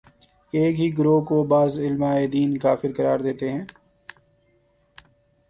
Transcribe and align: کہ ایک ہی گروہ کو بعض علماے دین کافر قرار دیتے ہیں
کہ 0.53 0.57
ایک 0.57 0.79
ہی 0.79 0.87
گروہ 0.97 1.21
کو 1.25 1.43
بعض 1.47 1.77
علماے 1.79 2.25
دین 2.27 2.57
کافر 2.57 2.91
قرار 2.97 3.19
دیتے 3.19 3.49
ہیں 3.51 3.63